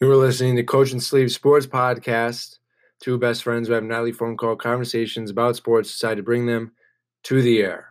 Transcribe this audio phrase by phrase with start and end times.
[0.00, 2.58] You were listening to Coach and Sleeve Sports Podcast.
[3.00, 6.70] Two best friends who have nightly phone call conversations about sports decide to bring them
[7.24, 7.88] to the air.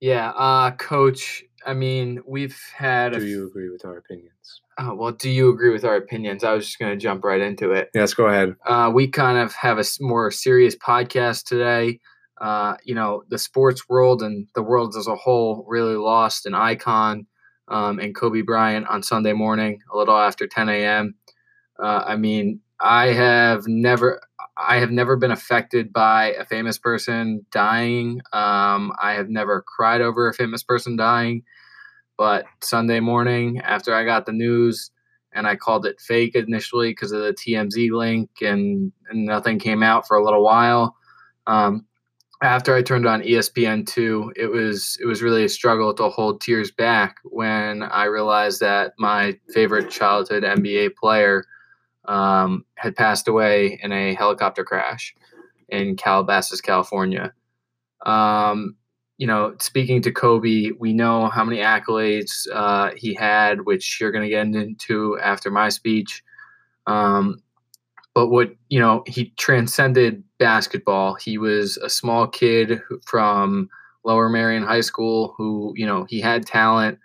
[0.00, 1.44] Yeah, uh, Coach.
[1.64, 3.14] I mean, we've had.
[3.14, 4.60] Do you agree with our opinions?
[4.76, 6.44] Uh, well, do you agree with our opinions?
[6.44, 7.88] I was just going to jump right into it.
[7.94, 8.54] Yes, go ahead.
[8.66, 12.00] Uh, we kind of have a more serious podcast today.
[12.38, 16.54] Uh, you know, the sports world and the world as a whole really lost an
[16.54, 17.26] icon
[17.72, 21.14] um, and Kobe Bryant on Sunday morning, a little after 10 a.m.
[21.82, 24.20] Uh, I mean, I have never,
[24.58, 28.20] I have never been affected by a famous person dying.
[28.34, 31.44] Um, I have never cried over a famous person dying.
[32.18, 34.90] But Sunday morning, after I got the news,
[35.34, 39.82] and I called it fake initially because of the TMZ link, and, and nothing came
[39.82, 40.94] out for a little while.
[41.46, 41.86] Um,
[42.42, 46.40] after I turned on ESPN two, it was it was really a struggle to hold
[46.40, 51.44] tears back when I realized that my favorite childhood NBA player
[52.06, 55.14] um, had passed away in a helicopter crash
[55.68, 57.32] in Calabasas, California.
[58.04, 58.76] Um,
[59.18, 64.10] you know, speaking to Kobe, we know how many accolades uh, he had, which you're
[64.10, 66.24] going to get into after my speech.
[66.88, 67.40] Um,
[68.14, 71.14] but what you know, he transcended basketball.
[71.14, 73.68] He was a small kid from
[74.04, 76.98] Lower Merion High School who, you know, he had talent,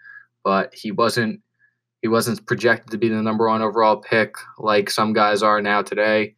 [0.44, 1.42] but he wasn't
[2.02, 5.82] he wasn't projected to be the number one overall pick like some guys are now
[5.82, 6.36] today.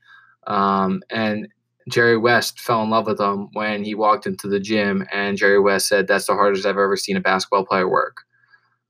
[0.48, 1.48] Um, and
[1.90, 5.60] Jerry West fell in love with him when he walked into the gym, and Jerry
[5.60, 8.18] West said, "That's the hardest I've ever seen a basketball player work."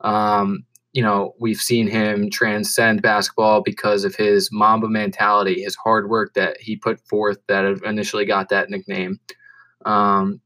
[0.02, 6.10] Um, you know, we've seen him transcend basketball because of his Mamba mentality, his hard
[6.10, 9.20] work that he put forth that initially got that nickname,
[9.86, 10.42] um,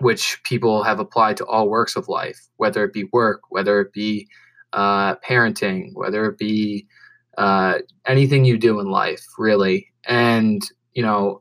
[0.00, 3.92] which people have applied to all works of life, whether it be work, whether it
[3.92, 4.26] be
[4.72, 6.86] uh, parenting, whether it be
[7.38, 9.86] uh, anything you do in life, really.
[10.06, 11.40] And, you know,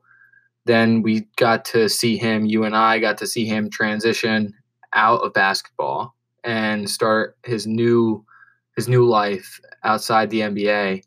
[0.65, 4.53] then we got to see him, you and I got to see him transition
[4.93, 8.23] out of basketball and start his new
[8.75, 11.03] his new life outside the NBA,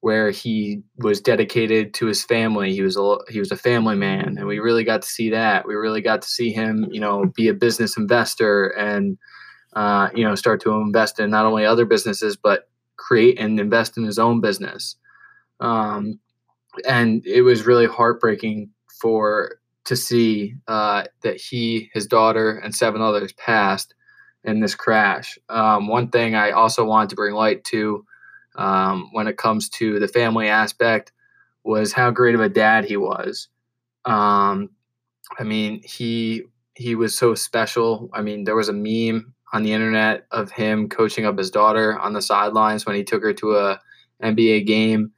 [0.00, 2.72] where he was dedicated to his family.
[2.72, 5.66] He was a he was a family man, and we really got to see that.
[5.66, 9.18] We really got to see him, you know, be a business investor and
[9.74, 13.96] uh, you know start to invest in not only other businesses but create and invest
[13.96, 14.96] in his own business.
[15.60, 16.18] Um,
[16.88, 23.02] and it was really heartbreaking for to see uh, that he, his daughter, and seven
[23.02, 23.94] others passed
[24.44, 25.38] in this crash.
[25.48, 28.04] Um, one thing I also wanted to bring light to
[28.56, 31.12] um, when it comes to the family aspect
[31.64, 33.48] was how great of a dad he was.
[34.04, 34.70] Um,
[35.38, 36.44] I mean, he
[36.74, 38.10] he was so special.
[38.12, 41.98] I mean, there was a meme on the internet of him coaching up his daughter
[41.98, 43.80] on the sidelines when he took her to a
[44.22, 45.12] NBA game,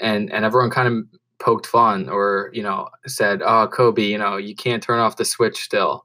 [0.00, 4.36] and and everyone kind of poked fun or you know said, "Oh, Kobe, you know,
[4.36, 6.04] you can't turn off the switch still."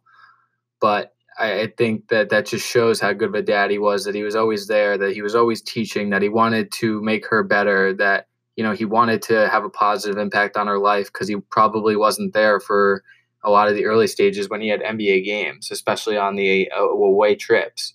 [0.79, 4.05] But I, think that that just shows how good of a dad he was.
[4.05, 4.97] That he was always there.
[4.97, 6.09] That he was always teaching.
[6.09, 7.93] That he wanted to make her better.
[7.93, 11.35] That you know he wanted to have a positive impact on her life because he
[11.49, 13.03] probably wasn't there for
[13.43, 16.83] a lot of the early stages when he had NBA games, especially on the uh,
[16.83, 17.93] away trips.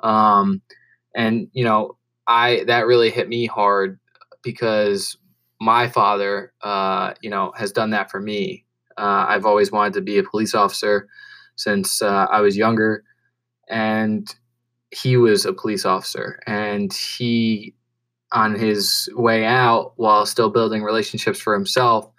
[0.00, 0.62] Um,
[1.14, 1.96] and you know,
[2.26, 3.98] I that really hit me hard
[4.42, 5.16] because
[5.60, 8.64] my father, uh, you know, has done that for me.
[8.96, 11.08] Uh, I've always wanted to be a police officer
[11.56, 13.04] since uh, I was younger.
[13.68, 14.32] And
[14.90, 16.40] he was a police officer.
[16.46, 17.74] And he,
[18.32, 22.10] on his way out, while still building relationships for himself,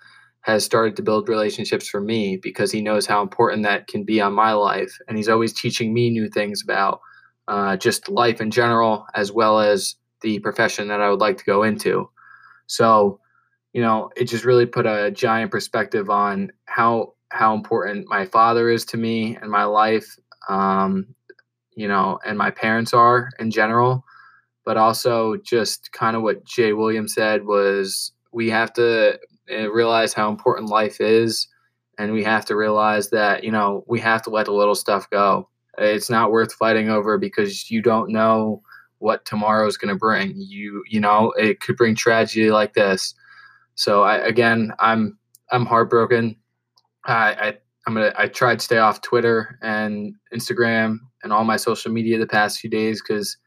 [0.41, 4.21] has started to build relationships for me because he knows how important that can be
[4.21, 4.95] on my life.
[5.07, 7.01] And he's always teaching me new things about
[7.47, 11.43] uh, just life in general, as well as the profession that I would like to
[11.45, 12.09] go into.
[12.67, 13.19] So,
[13.73, 18.69] you know, it just really put a giant perspective on how how important my father
[18.69, 21.05] is to me and my life, um,
[21.75, 24.03] you know, and my parents are in general.
[24.63, 30.13] But also, just kind of what Jay Williams said was we have to eh, realize
[30.13, 31.47] how important life is.
[31.97, 35.09] And we have to realize that, you know, we have to let the little stuff
[35.09, 35.47] go.
[35.77, 38.61] It's not worth fighting over because you don't know
[38.99, 40.33] what tomorrow is going to bring.
[40.35, 43.13] You, you know, it could bring tragedy like this.
[43.75, 45.17] So I, again, I'm,
[45.51, 46.35] I'm heartbroken
[47.05, 47.57] I, I
[47.87, 52.17] I'm gonna I tried to stay off Twitter and Instagram and all my social media
[52.17, 53.37] the past few days because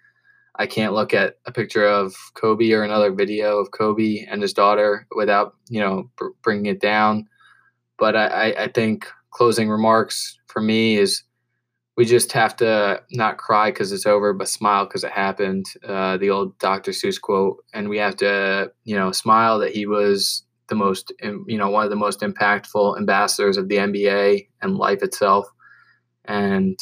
[0.56, 4.52] I can't look at a picture of Kobe or another video of Kobe and his
[4.52, 7.26] daughter without you know br- bringing it down.
[7.98, 11.24] But I, I think closing remarks for me is
[11.96, 15.66] we just have to not cry because it's over, but smile because it happened.
[15.82, 16.92] Uh, the old Dr.
[16.92, 21.58] Seuss quote, and we have to, you know, smile that he was the most, you
[21.58, 25.46] know, one of the most impactful ambassadors of the NBA and life itself.
[26.24, 26.78] And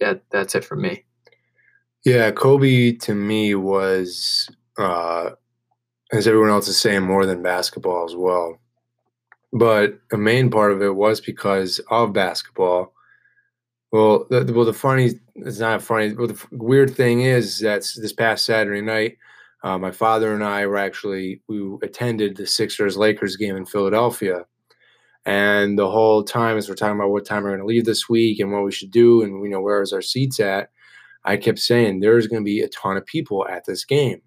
[0.00, 1.04] that that's it for me.
[2.04, 4.48] Yeah, Kobe to me was,
[4.78, 5.30] uh,
[6.12, 8.58] as everyone else is saying, more than basketball as well.
[9.52, 12.94] But the main part of it was because of basketball
[13.94, 16.12] well, the, well, the funny, it's not funny.
[16.14, 19.18] Well, the weird thing is that this past Saturday night,
[19.64, 24.44] uh, my father and I were actually we attended the Sixers Lakers game in Philadelphia,
[25.24, 28.08] and the whole time as we're talking about what time we're going to leave this
[28.08, 30.68] week and what we should do and you know where is our seats at,
[31.24, 34.20] I kept saying there's going to be a ton of people at this game,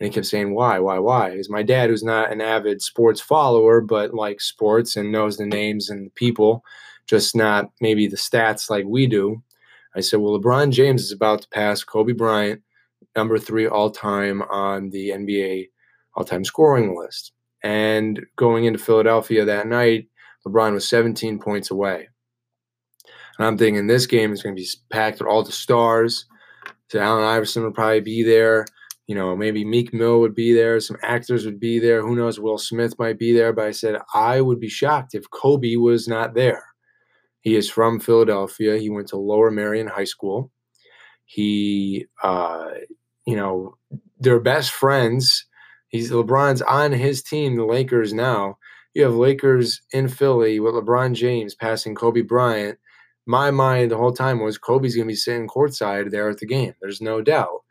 [0.00, 1.30] and he kept saying why, why, why?
[1.30, 5.46] Because my dad, who's not an avid sports follower but likes sports and knows the
[5.46, 6.64] names and the people
[7.06, 9.42] just not maybe the stats like we do.
[9.94, 12.62] I said, well, LeBron James is about to pass Kobe Bryant,
[13.16, 15.68] number three all time on the NBA
[16.14, 17.32] all time scoring list.
[17.62, 20.08] And going into Philadelphia that night,
[20.46, 22.08] LeBron was 17 points away.
[23.38, 26.26] And I'm thinking this game is going to be packed with all the stars.
[26.88, 28.66] So Allen Iverson would probably be there.
[29.06, 30.78] You know, maybe Meek Mill would be there.
[30.80, 32.02] Some actors would be there.
[32.02, 32.38] Who knows?
[32.38, 33.52] Will Smith might be there.
[33.52, 36.64] But I said I would be shocked if Kobe was not there.
[37.40, 38.78] He is from Philadelphia.
[38.78, 40.50] He went to Lower Merion High School.
[41.24, 42.68] He, uh,
[43.26, 43.76] you know,
[44.18, 45.46] they're best friends.
[45.88, 48.58] He's LeBron's on his team, the Lakers now.
[48.94, 52.78] You have Lakers in Philly with LeBron James passing Kobe Bryant.
[53.26, 56.46] My mind the whole time was Kobe's going to be sitting courtside there at the
[56.46, 56.74] game.
[56.80, 57.62] There's no doubt.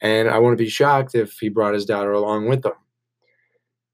[0.00, 2.72] And I wouldn't be shocked if he brought his daughter along with him.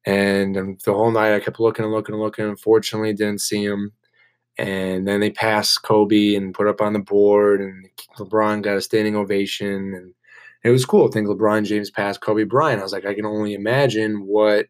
[0.07, 2.47] And um, the whole night I kept looking and looking and looking.
[2.47, 3.93] Unfortunately, didn't see him
[4.61, 8.81] and then they passed Kobe and put up on the board, and LeBron got a
[8.83, 10.13] standing ovation, and
[10.63, 11.09] it was cool.
[11.09, 12.81] I think LeBron James passed Kobe Bryant.
[12.81, 14.67] I was like, I can only imagine what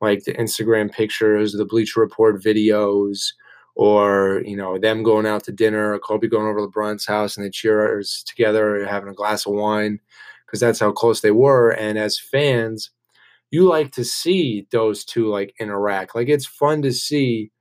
[0.00, 3.28] like the Instagram pictures, the Bleacher Report videos,
[3.74, 7.36] or you know them going out to dinner, or Kobe going over to LeBron's house,
[7.36, 10.00] and they cheers together, having a glass of wine,
[10.46, 11.70] because that's how close they were.
[11.70, 12.90] And as fans,
[13.50, 16.14] you like to see those two like interact.
[16.14, 17.52] Like it's fun to see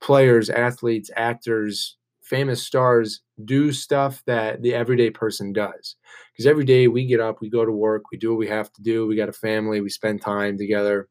[0.00, 5.96] players, athletes, actors, famous stars do stuff that the everyday person does.
[6.32, 8.72] Because every day we get up, we go to work, we do what we have
[8.72, 11.08] to do, we got a family, we spend time together.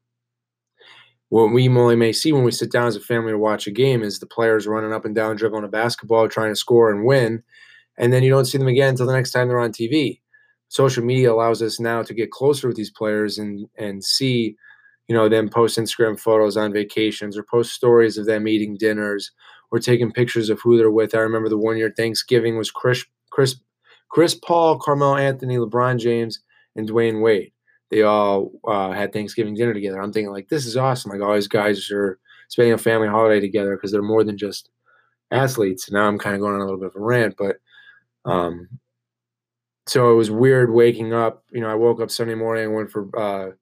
[1.28, 3.70] What we only may see when we sit down as a family to watch a
[3.70, 7.04] game is the players running up and down, dribbling a basketball, trying to score and
[7.04, 7.42] win.
[7.96, 10.20] And then you don't see them again until the next time they're on TV.
[10.68, 14.56] Social media allows us now to get closer with these players and and see
[15.08, 19.30] you know, them post Instagram photos on vacations or post stories of them eating dinners
[19.70, 21.14] or taking pictures of who they're with.
[21.14, 23.56] I remember the one year Thanksgiving was Chris, Chris,
[24.12, 26.40] Chris Paul, Carmelo Anthony, LeBron James,
[26.76, 27.52] and Dwyane Wade.
[27.90, 30.00] They all uh, had Thanksgiving dinner together.
[30.00, 31.10] I'm thinking like, this is awesome.
[31.10, 32.18] Like all these guys are
[32.48, 34.68] spending a family holiday together because they're more than just
[35.30, 35.90] athletes.
[35.90, 37.56] Now I'm kind of going on a little bit of a rant, but
[38.24, 38.68] um,
[39.86, 41.42] so it was weird waking up.
[41.50, 43.52] You know, I woke up Sunday morning and went for uh,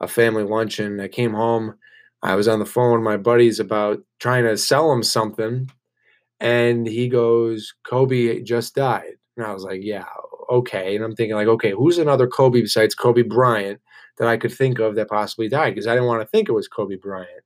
[0.00, 1.00] a family luncheon.
[1.00, 1.74] I came home.
[2.22, 5.70] I was on the phone with my buddies about trying to sell him something.
[6.40, 9.19] And he goes, Kobe just died.
[9.40, 10.04] And I was like, yeah,
[10.50, 10.94] okay.
[10.94, 13.80] And I'm thinking, like, okay, who's another Kobe besides Kobe Bryant
[14.18, 15.74] that I could think of that possibly died?
[15.74, 17.44] Because I didn't want to think it was Kobe Bryant.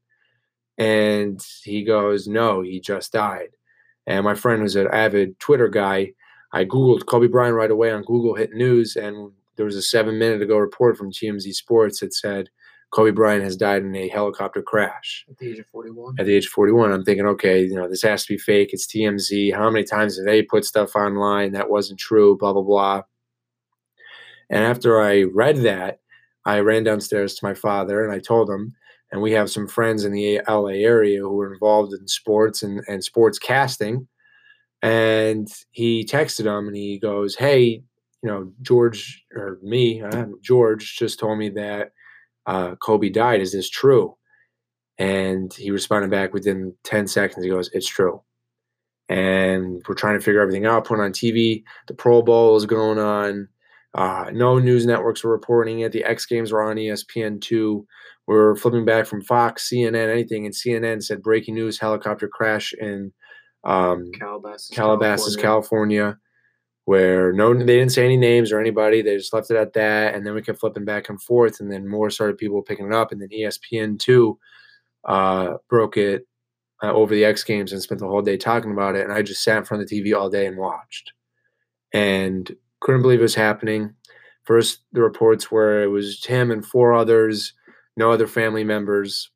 [0.76, 3.50] And he goes, no, he just died.
[4.06, 6.12] And my friend who's an avid Twitter guy,
[6.52, 10.18] I Googled Kobe Bryant right away on Google, hit news, and there was a seven
[10.18, 12.50] minute ago report from TMZ Sports that said
[12.90, 16.16] Kobe Bryant has died in a helicopter crash at the age of 41.
[16.18, 18.70] At the age of 41, I'm thinking, okay, you know, this has to be fake.
[18.72, 19.54] It's TMZ.
[19.54, 22.36] How many times have they put stuff online that wasn't true?
[22.38, 23.02] Blah blah blah.
[24.50, 26.00] And after I read that,
[26.44, 28.74] I ran downstairs to my father and I told him.
[29.10, 32.82] And we have some friends in the LA area who are involved in sports and,
[32.88, 34.08] and sports casting.
[34.82, 37.82] And he texted him and he goes, Hey,
[38.22, 41.92] you know, George or me, uh, George just told me that
[42.46, 43.40] uh, Kobe died.
[43.40, 44.16] Is this true?
[44.98, 47.44] And he responded back within 10 seconds.
[47.44, 48.22] He goes, It's true.
[49.08, 51.62] And we're trying to figure everything out, put on TV.
[51.88, 53.48] The Pro Bowl is going on.
[53.92, 55.92] Uh, no news networks were reporting it.
[55.92, 57.84] The X Games were on ESPN2.
[58.26, 60.46] We're flipping back from Fox, CNN, anything.
[60.46, 63.12] And CNN said breaking news helicopter crash in
[63.64, 66.02] um, Calabasas, Calabasas, California.
[66.02, 66.18] California
[66.86, 70.14] where no they didn't say any names or anybody they just left it at that
[70.14, 72.92] and then we kept flipping back and forth and then more started people picking it
[72.92, 74.38] up and then espn 2
[75.06, 76.26] uh, broke it
[76.82, 79.22] uh, over the x games and spent the whole day talking about it and i
[79.22, 81.12] just sat in front of the tv all day and watched
[81.94, 83.94] and couldn't believe it was happening.
[84.42, 87.54] First, the reports were it was him and four others,
[87.96, 89.30] no other family members.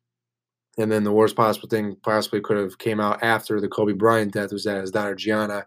[0.77, 4.33] And then the worst possible thing possibly could have came out after the Kobe Bryant
[4.33, 5.65] death was that his daughter Gianna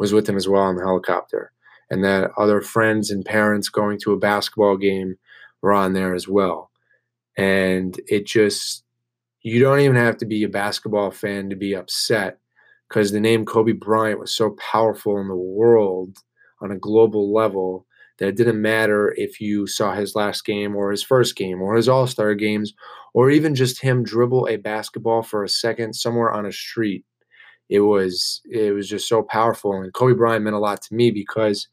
[0.00, 1.52] was with him as well on the helicopter,
[1.90, 5.16] and that other friends and parents going to a basketball game
[5.62, 6.70] were on there as well.
[7.36, 8.82] And it just
[9.42, 12.38] you don't even have to be a basketball fan to be upset
[12.88, 16.16] because the name Kobe Bryant was so powerful in the world
[16.60, 17.86] on a global level
[18.18, 21.74] that it didn't matter if you saw his last game or his first game or
[21.74, 22.72] his All Star games
[23.14, 27.04] or even just him dribble a basketball for a second somewhere on a street.
[27.70, 31.10] It was it was just so powerful, and Kobe Bryant meant a lot to me
[31.12, 31.68] because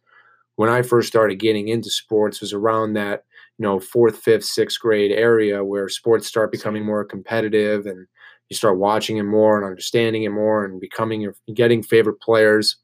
[0.56, 3.24] when I first started getting into sports was around that
[3.58, 8.08] you know fourth, fifth, sixth grade area where sports start becoming more competitive and
[8.50, 12.78] you start watching it more and understanding it more and becoming your getting favorite players.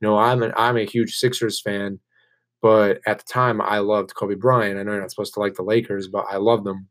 [0.00, 2.00] You know, I'm an I'm a huge Sixers fan,
[2.62, 4.78] but at the time I loved Kobe Bryant.
[4.78, 6.88] I know you're not supposed to like the Lakers, but I loved them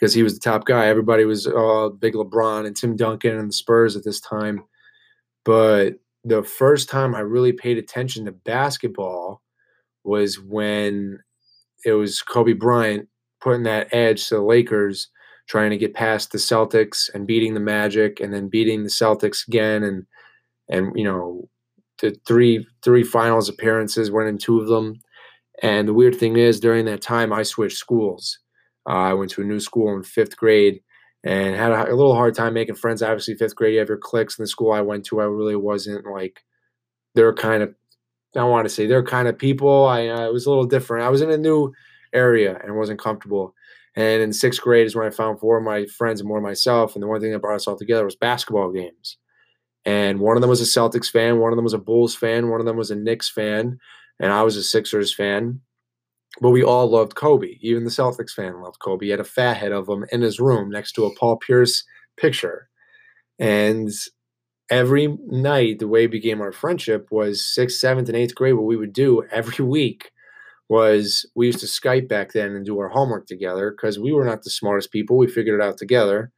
[0.00, 0.86] because he was the top guy.
[0.86, 4.64] Everybody was uh, big LeBron and Tim Duncan and the Spurs at this time.
[5.44, 9.42] But the first time I really paid attention to basketball
[10.04, 11.18] was when
[11.84, 13.08] it was Kobe Bryant
[13.42, 15.08] putting that edge to the Lakers,
[15.48, 19.46] trying to get past the Celtics and beating the Magic, and then beating the Celtics
[19.46, 20.06] again, and
[20.68, 21.48] and you know
[22.00, 25.00] the three three finals appearances, winning two of them.
[25.62, 28.38] And the weird thing is, during that time, I switched schools.
[28.88, 30.80] Uh, I went to a new school in fifth grade
[31.22, 33.02] and had a, a, little hard time making friends.
[33.02, 34.38] Obviously, fifth grade, you have your cliques.
[34.38, 36.40] In the school I went to, I really wasn't like
[37.14, 37.74] they're kind of
[38.36, 39.86] I want to say they're kind of people.
[39.86, 41.04] I uh, was a little different.
[41.04, 41.72] I was in a new
[42.12, 43.54] area and wasn't comfortable.
[43.96, 46.94] And in sixth grade is when I found four of my friends and more myself.
[46.94, 49.16] And the one thing that brought us all together was basketball games.
[49.84, 52.50] And one of them was a Celtics fan, one of them was a Bulls fan,
[52.50, 53.78] one of them was a Knicks fan,
[54.20, 55.60] and I was a Sixers fan.
[56.40, 57.58] But we all loved Kobe.
[57.60, 59.06] Even the Celtics fan loved Kobe.
[59.06, 61.84] He had a fat head of him in his room next to a Paul Pierce
[62.16, 62.68] picture.
[63.38, 63.90] And
[64.70, 68.54] every night, the way it became our friendship was sixth, seventh, and eighth grade.
[68.54, 70.10] What we would do every week
[70.68, 74.24] was we used to Skype back then and do our homework together because we were
[74.24, 75.18] not the smartest people.
[75.18, 76.30] We figured it out together.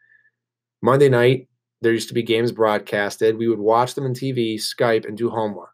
[0.80, 1.48] Monday night,
[1.82, 3.36] there used to be games broadcasted.
[3.36, 5.71] We would watch them on TV, Skype, and do homework.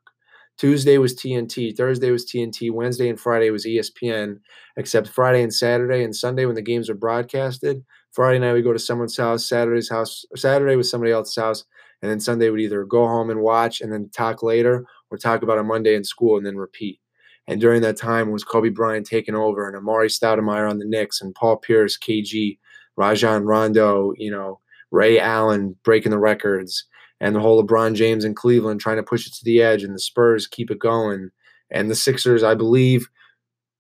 [0.59, 4.41] Tuesday was TNT, Thursday was TNT, Wednesday and Friday was ESPN,
[4.77, 7.85] except Friday and Saturday and Sunday when the games were broadcasted.
[8.11, 11.65] Friday night we go to someone's house, Saturday's house, Saturday was somebody else's house,
[12.03, 15.43] and then Sunday would either go home and watch and then talk later or talk
[15.43, 16.99] about a Monday in school and then repeat.
[17.47, 21.21] And during that time was Kobe Bryant taking over and Amar'e Stoudemire on the Knicks
[21.21, 22.59] and Paul Pierce, KG,
[22.97, 24.59] Rajon Rondo, you know,
[24.91, 26.85] Ray Allen breaking the records
[27.21, 29.95] and the whole LeBron James in Cleveland trying to push it to the edge, and
[29.95, 31.31] the Spurs keep it going.
[31.71, 33.09] And the Sixers, I believe,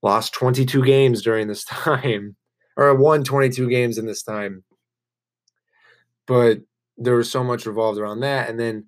[0.02, 2.36] lost 22 games during this time,
[2.76, 4.64] or won 22 games in this time.
[6.26, 6.58] But
[6.98, 8.50] there was so much revolved around that.
[8.50, 8.84] And then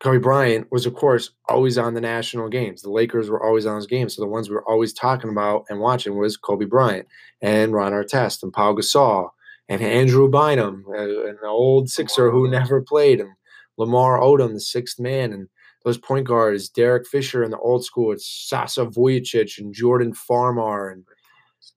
[0.00, 2.82] Kobe Bryant was, of course, always on the national games.
[2.82, 4.14] The Lakers were always on those games.
[4.14, 7.06] So the ones we were always talking about and watching was Kobe Bryant
[7.42, 9.30] and Ron Artest and Paul Gasol
[9.68, 13.30] and Andrew Bynum, uh, an old Sixer who never played, and
[13.76, 15.48] Lamar Odom, the sixth man, and
[15.84, 20.92] those point guards, Derek Fisher in the old school, it's Sasa Vujacic and Jordan Farmar
[20.92, 21.04] and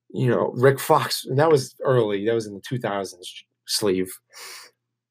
[0.10, 1.26] you know Rick Fox.
[1.26, 2.26] And that was early.
[2.26, 3.16] That was in the 2000s
[3.68, 4.12] sleeve.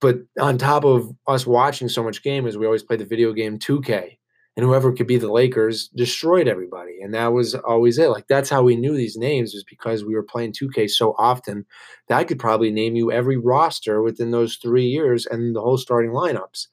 [0.01, 3.33] But on top of us watching so much game, as we always played the video
[3.33, 4.19] game 2K,
[4.57, 7.01] and whoever could be the Lakers destroyed everybody.
[7.01, 8.09] And that was always it.
[8.11, 11.65] Like that's how we knew these names was because we were playing 2K so often
[12.09, 15.79] that I could probably name you every roster within those three years and the whole
[15.79, 16.67] starting lineups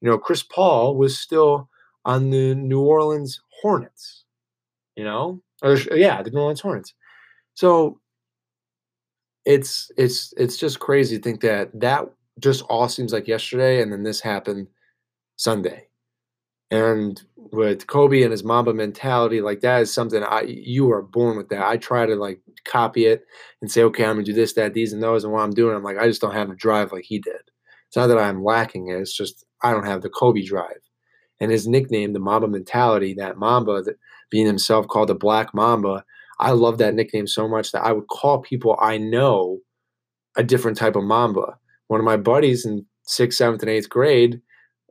[0.00, 1.68] you know, Chris Paul was still
[2.04, 4.24] on the New Orleans Hornets,
[4.94, 6.94] you know, or yeah, the New Orleans Hornets.
[7.54, 8.00] So
[9.44, 12.08] it's it's it's just crazy to think that that
[12.40, 14.68] just all seems like yesterday, and then this happened
[15.36, 15.88] Sunday.
[16.70, 21.36] And with Kobe and his Mamba mentality, like that is something I you are born
[21.36, 21.64] with that.
[21.66, 23.24] I try to like copy it
[23.62, 25.76] and say, okay, I'm gonna do this, that, these, and those, and what I'm doing,
[25.76, 27.50] I'm like, I just don't have a drive like he did.
[27.88, 28.98] It's not that I'm lacking it.
[28.98, 30.80] It's just I don't have the Kobe drive.
[31.40, 33.96] And his nickname, the Mamba mentality, that Mamba, that
[34.30, 36.04] being himself called the Black Mamba,
[36.40, 39.60] I love that nickname so much that I would call people I know
[40.36, 41.58] a different type of Mamba.
[41.88, 44.40] One of my buddies in sixth, seventh, and eighth grade,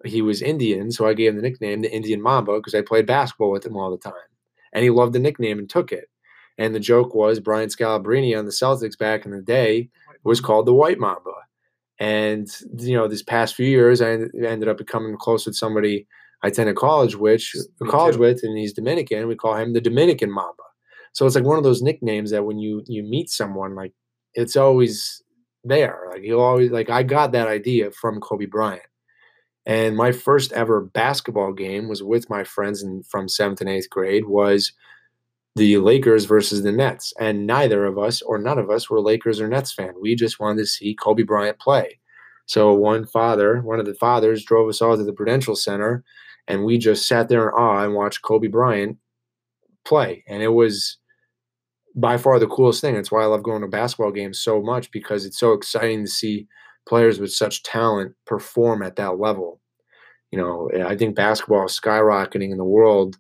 [0.04, 3.06] he was Indian, so I gave him the nickname the Indian Mamba because I played
[3.06, 4.14] basketball with him all the time.
[4.74, 6.10] And he loved the nickname and took it.
[6.58, 9.90] And the joke was Brian Scalabrine on the Celtics back in the day
[10.24, 11.32] was called the White Mamba.
[12.00, 12.48] And
[12.78, 16.08] you know, this past few years, I ended up becoming close with somebody
[16.44, 17.56] I attended college which
[17.90, 19.28] college with, and he's Dominican.
[19.28, 20.64] We call him the Dominican Mamba.
[21.14, 23.94] So it's like one of those nicknames that when you you meet someone, like
[24.34, 25.24] it's always
[25.64, 26.02] there.
[26.12, 28.84] Like he'll always like I got that idea from Kobe Bryant.
[29.66, 33.90] And my first ever basketball game was with my friends in, from seventh and eighth
[33.90, 34.72] grade was
[35.56, 37.14] the Lakers versus the Nets.
[37.20, 39.94] And neither of us or none of us were Lakers or Nets fan.
[40.00, 42.00] We just wanted to see Kobe Bryant play.
[42.46, 46.04] So one father, one of the fathers, drove us all to the Prudential Center,
[46.48, 48.98] and we just sat there in awe and watched Kobe Bryant
[49.84, 50.24] play.
[50.28, 50.98] And it was
[51.96, 52.96] by far the coolest thing.
[52.96, 56.12] That's why I love going to basketball games so much because it's so exciting to
[56.12, 56.48] see
[56.88, 59.60] players with such talent perform at that level.
[60.32, 63.18] You know, I think basketball is skyrocketing in the world,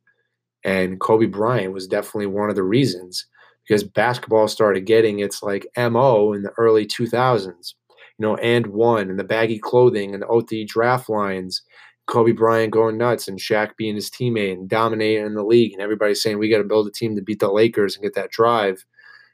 [0.65, 3.27] and Kobe Bryant was definitely one of the reasons
[3.65, 7.75] because basketball started getting its like MO in the early 2000s.
[8.17, 11.61] You know, and one and the baggy clothing and the OT draft lines,
[12.07, 15.81] Kobe Bryant going nuts and Shaq being his teammate and dominating in the league, and
[15.81, 18.31] everybody saying we got to build a team to beat the Lakers and get that
[18.31, 18.83] drive.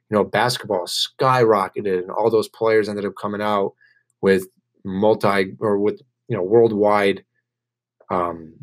[0.09, 3.73] You know, basketball skyrocketed, and all those players ended up coming out
[4.21, 4.47] with
[4.83, 7.23] multi or with you know worldwide
[8.09, 8.53] um,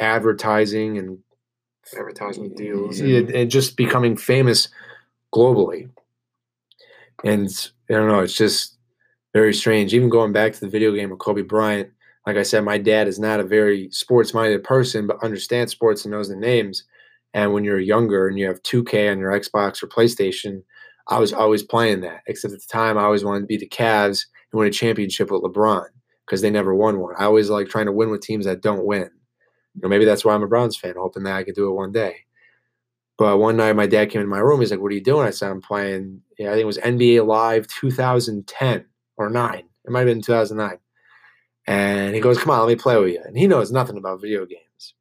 [0.00, 1.18] advertising and
[1.96, 3.00] Advertisement deals.
[3.00, 4.68] And, and just becoming famous
[5.34, 5.90] globally.
[7.24, 7.48] And
[7.90, 8.78] I don't know, it's just
[9.34, 9.94] very strange.
[9.94, 11.90] Even going back to the video game of Kobe Bryant,
[12.26, 16.04] like I said, my dad is not a very sports minded person, but understands sports
[16.04, 16.84] and knows the names.
[17.34, 20.62] And when you're younger and you have 2K on your Xbox or PlayStation,
[21.08, 22.20] I was always playing that.
[22.26, 25.30] Except at the time, I always wanted to be the Cavs and win a championship
[25.30, 25.86] with LeBron
[26.26, 27.14] because they never won one.
[27.18, 29.10] I always like trying to win with teams that don't win.
[29.78, 31.74] You know, maybe that's why I'm a Browns fan, hoping that I could do it
[31.74, 32.16] one day.
[33.16, 34.60] But one night, my dad came in my room.
[34.60, 36.22] He's like, "What are you doing?" I said, "I'm playing.
[36.40, 39.68] I think it was NBA Live 2010 or nine.
[39.84, 40.78] It might have been 2009."
[41.66, 44.20] And he goes, "Come on, let me play with you." And he knows nothing about
[44.20, 44.94] video games.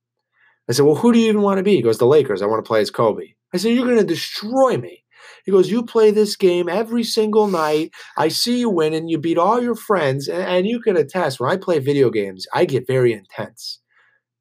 [0.70, 2.42] I said, "Well, who do you even want to be?" He goes, "The Lakers.
[2.42, 5.04] I want to play as Kobe." I said, "You're going to destroy me."
[5.46, 7.92] He goes, "You play this game every single night.
[8.18, 11.40] I see you win and You beat all your friends, and, and you can attest.
[11.40, 13.80] When I play video games, I get very intense.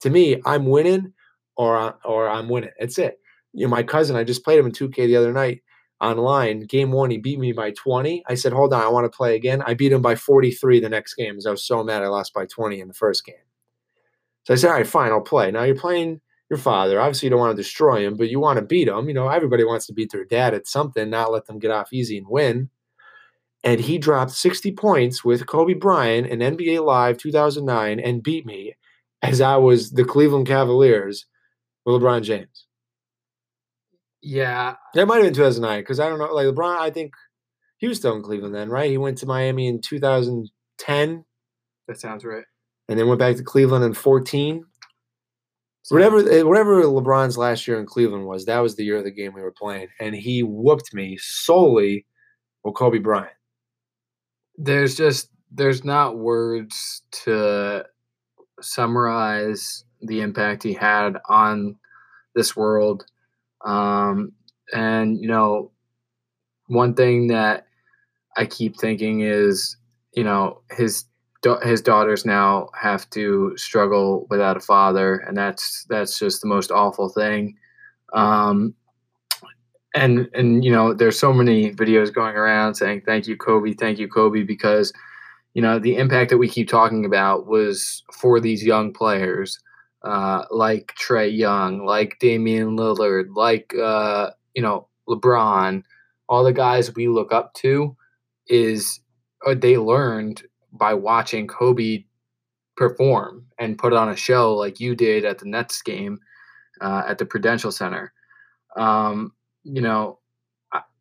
[0.02, 1.12] To me, I'm winning,
[1.56, 2.70] or I- or I'm winning.
[2.78, 3.18] That's it.
[3.52, 5.62] You know, my cousin, I just played him in 2K the other night
[6.00, 6.60] online.
[6.66, 8.22] Game one, he beat me by 20.
[8.28, 10.88] I said, "Hold on, I want to play again." I beat him by 43 the
[10.88, 13.36] next game, because I was so mad I lost by 20 in the first game.
[14.44, 17.00] So I said, "All right, fine, I'll play." Now you're playing your father.
[17.00, 19.08] Obviously, you don't want to destroy him, but you want to beat him.
[19.08, 21.92] You know, everybody wants to beat their dad at something, not let them get off
[21.92, 22.70] easy and win.
[23.64, 28.76] And he dropped 60 points with Kobe Bryant in NBA Live 2009 and beat me
[29.22, 31.26] as I was the Cleveland Cavaliers
[31.84, 32.66] with LeBron James.
[34.22, 36.32] yeah, That might have been 2009 because I don't know.
[36.32, 37.12] Like LeBron, I think
[37.78, 38.90] he was still in Cleveland then, right?
[38.90, 41.24] He went to Miami in 2010
[41.88, 42.44] that sounds right.
[42.88, 44.64] and then went back to Cleveland in 14.
[45.88, 49.12] Whatever, eh, whatever LeBron's last year in Cleveland was, that was the year of the
[49.12, 52.04] game we were playing, and he whooped me solely
[52.64, 53.30] with Kobe Bryant.
[54.56, 57.84] there's just there's not words to
[58.60, 61.76] summarize the impact he had on
[62.34, 63.06] this world.
[63.64, 64.32] Um,
[64.72, 65.70] and you know
[66.66, 67.66] one thing that
[68.36, 69.76] i keep thinking is
[70.12, 71.04] you know his
[71.62, 76.72] his daughters now have to struggle without a father and that's that's just the most
[76.72, 77.56] awful thing.
[78.12, 78.74] Um,
[79.94, 83.74] and and you know there's so many videos going around saying thank you kobe.
[83.74, 84.92] Thank you kobe because
[85.56, 89.58] you know the impact that we keep talking about was for these young players
[90.02, 95.82] uh, like Trae Young, like Damian Lillard, like uh, you know LeBron,
[96.28, 97.96] all the guys we look up to
[98.48, 99.00] is
[99.46, 100.42] uh, they learned
[100.72, 102.04] by watching Kobe
[102.76, 106.18] perform and put on a show like you did at the Nets game
[106.82, 108.12] uh, at the Prudential Center.
[108.76, 109.32] Um,
[109.64, 110.18] you know,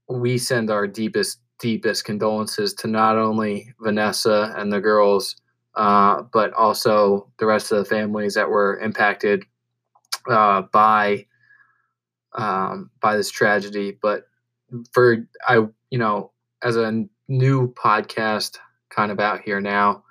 [0.08, 5.36] we send our deepest, deepest condolences to not only Vanessa and the girls,
[5.76, 9.44] uh, but also the rest of the families that were impacted
[10.30, 11.26] uh, by
[12.34, 13.98] um, by this tragedy.
[14.02, 14.24] But
[14.92, 16.32] for I, you know,
[16.64, 18.58] as a new podcast
[18.90, 20.04] kind of out here now,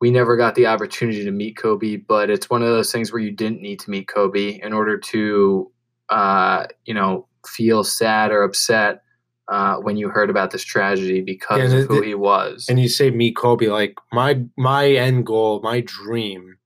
[0.00, 3.22] we never got the opportunity to meet Kobe, but it's one of those things where
[3.22, 5.70] you didn't need to meet Kobe in order to,
[6.08, 9.03] uh, you know, feel sad or upset
[9.48, 12.66] uh, when you heard about this tragedy because Yeah, of who the- he was.
[12.68, 16.56] And you say me, Kobe, like my my end goal, my dream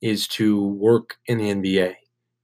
[0.00, 1.94] is to work in the NBA.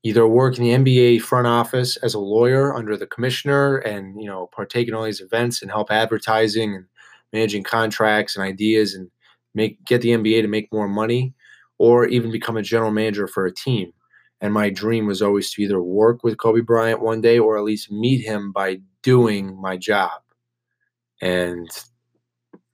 [0.02, 4.26] Either work in the NBA front office as a lawyer under the commissioner and you
[4.26, 6.86] know partake in all these events and help advertising and
[7.32, 9.10] managing contracts and ideas and
[9.54, 11.34] make get the NBA to make more money
[11.78, 13.92] or even become a general manager for a team.
[14.40, 17.64] And my dream was always to either work with Kobe Bryant one day or at
[17.64, 20.10] least meet him by doing my job.
[21.22, 21.70] And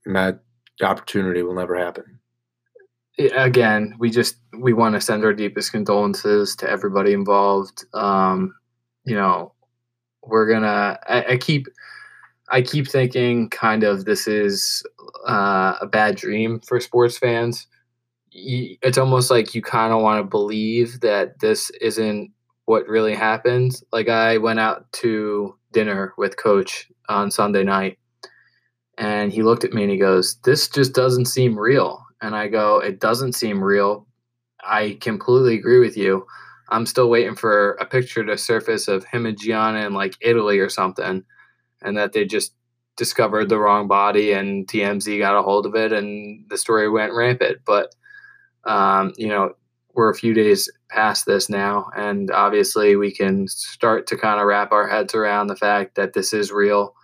[0.07, 0.41] that
[0.83, 2.19] opportunity will never happen.
[3.35, 7.85] Again, we just we want to send our deepest condolences to everybody involved.
[7.93, 8.55] Um,
[9.05, 9.53] you know,
[10.23, 10.99] we're gonna.
[11.07, 11.67] I, I keep
[12.49, 14.83] I keep thinking kind of this is
[15.29, 17.67] uh, a bad dream for sports fans.
[18.33, 22.31] It's almost like you kind of want to believe that this isn't
[22.65, 23.83] what really happened.
[23.93, 27.99] Like I went out to dinner with coach on Sunday night
[28.99, 32.49] and he looked at me and he goes, "This just doesn't seem real." And I
[32.49, 34.07] go, "It doesn't seem real."
[34.63, 36.27] I completely agree with you.
[36.71, 40.59] I'm still waiting for a picture to surface of him and Gianna in like Italy
[40.61, 41.25] or something
[41.83, 42.55] and that they just
[42.97, 47.15] discovered the wrong body and TMZ got a hold of it and the story went
[47.15, 47.59] rampant.
[47.67, 47.95] But,
[48.65, 49.55] um, you know,
[49.95, 54.47] we're a few days past this now, and obviously we can start to kind of
[54.47, 56.95] wrap our heads around the fact that this is real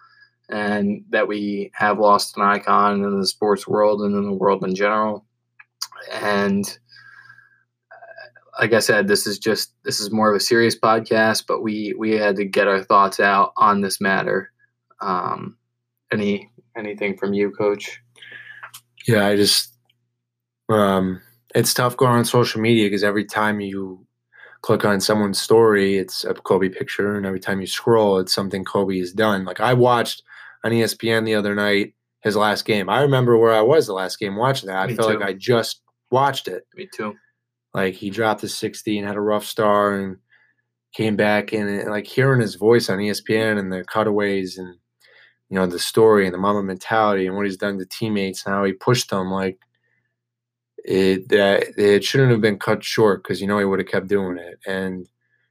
[0.49, 4.64] and that we have lost an icon in the sports world and in the world
[4.64, 5.25] in general.
[6.12, 6.64] And
[7.90, 11.62] uh, like I said, this is just this is more of a serious podcast, but
[11.62, 14.53] we we had to get our thoughts out on this matter
[15.01, 15.57] um,
[16.12, 18.01] any anything from you, Coach?
[19.07, 19.75] Yeah, I just
[20.68, 21.20] um,
[21.56, 24.06] it's tough going on social media because every time you
[24.60, 28.62] click on someone's story, it's a Kobe picture, and every time you scroll, it's something
[28.62, 29.46] Kobe has done.
[29.46, 30.22] Like I watched
[30.64, 32.90] on ESPN the other night his last game.
[32.90, 34.82] I remember where I was the last game watching that.
[34.82, 35.18] I Me felt too.
[35.18, 36.66] like I just watched it.
[36.74, 37.14] Me too.
[37.72, 40.18] Like he dropped a 60 and had a rough start and
[40.92, 44.74] came back and, and like hearing his voice on ESPN and the cutaways and
[45.48, 48.54] you know the story and the Mamba mentality and what he's done to teammates and
[48.54, 49.58] how he pushed them like
[50.87, 54.07] it that it shouldn't have been cut short because you know he would have kept
[54.07, 55.09] doing it and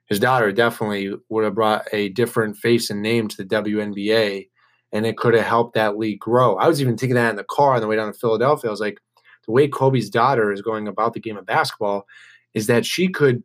[0.07, 4.47] his daughter definitely would have brought a different face and name to the WNBA
[4.91, 6.55] and it could have helped that league grow.
[6.55, 8.69] I was even thinking that in the car on the way down to Philadelphia.
[8.69, 8.99] I was like,
[9.45, 12.07] the way Kobe's daughter is going about the game of basketball
[12.53, 13.43] is that she could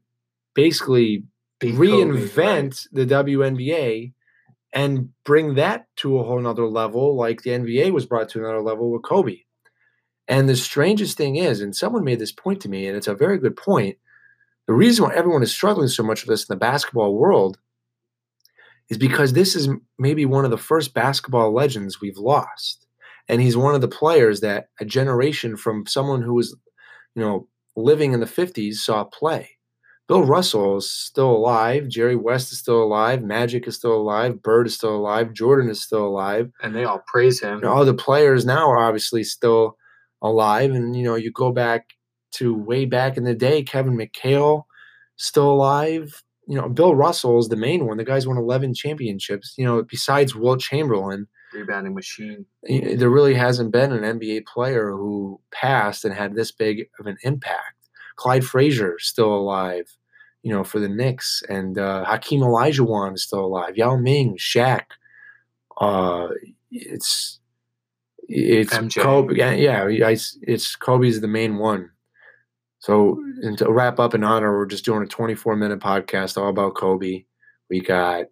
[0.55, 1.25] basically
[1.59, 2.87] Be reinvent Kobe, right?
[2.93, 4.13] the WNBA
[4.73, 8.63] and bring that to a whole nother level, like the NBA was brought to another
[8.63, 9.39] level with Kobe.
[10.31, 13.15] And the strangest thing is, and someone made this point to me, and it's a
[13.15, 13.99] very good point.
[14.69, 17.59] The reason why everyone is struggling so much with this in the basketball world
[18.89, 22.87] is because this is maybe one of the first basketball legends we've lost.
[23.27, 26.57] And he's one of the players that a generation from someone who was,
[27.17, 29.51] you know, living in the 50s saw play.
[30.07, 31.89] Bill Russell is still alive.
[31.89, 33.23] Jerry West is still alive.
[33.23, 34.41] Magic is still alive.
[34.43, 35.33] Bird is still alive.
[35.33, 36.53] Jordan is still alive.
[36.63, 37.67] And they all praise him.
[37.67, 39.77] all the players now are obviously still
[40.23, 40.73] alive.
[40.73, 41.91] And, you know, you go back
[42.33, 44.65] to way back in the day, Kevin McHale
[45.17, 46.23] still alive.
[46.47, 47.97] You know, Bill Russell is the main one.
[47.97, 49.55] The guy's won 11 championships.
[49.57, 51.27] You know, besides Wilt Chamberlain.
[51.53, 52.47] Rebounding machine.
[52.63, 57.17] There really hasn't been an NBA player who passed and had this big of an
[57.23, 57.77] impact.
[58.17, 59.97] Clyde Frazier still alive
[60.43, 61.43] you know, for the Knicks.
[61.49, 63.77] And uh, Hakeem Olajuwon is still alive.
[63.77, 64.85] Yao Ming, Shaq.
[65.81, 66.29] Uh,
[66.71, 67.40] it's
[68.31, 69.03] it's MJ.
[69.03, 69.35] Kobe.
[69.37, 69.53] Yeah,
[69.89, 71.91] yeah, it's Kobe's the main one.
[72.79, 76.49] So, and to wrap up in honor, we're just doing a 24 minute podcast all
[76.49, 77.25] about Kobe.
[77.69, 78.27] We got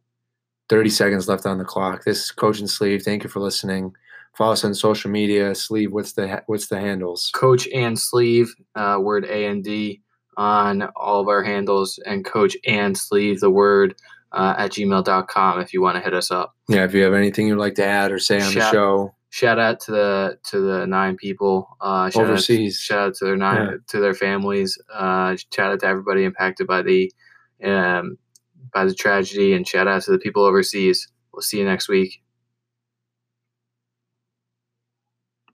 [0.71, 2.05] 30 seconds left on the clock.
[2.05, 3.03] This is Coach and Sleeve.
[3.03, 3.95] Thank you for listening.
[4.37, 5.55] Follow us on social media.
[5.55, 7.31] Sleeve, what's the what's the handles?
[7.35, 10.01] Coach and Sleeve, uh, word A and D
[10.39, 13.97] on all of our handles and coach and sleeve the word
[14.33, 16.55] uh, at gmail.com if you want to hit us up.
[16.69, 19.15] Yeah, if you have anything you'd like to add or say on shout, the show.
[19.31, 22.77] Shout out to the to the nine people uh, shout overseas.
[22.77, 23.77] Out, shout out to their nine yeah.
[23.89, 24.79] to their families.
[24.93, 27.13] Uh, shout out to everybody impacted by the
[27.63, 28.17] um,
[28.73, 31.09] by the tragedy, and shout out to the people overseas.
[31.33, 32.23] We'll see you next week.